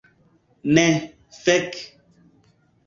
Ne, 0.63 0.87
fek' 1.43 1.77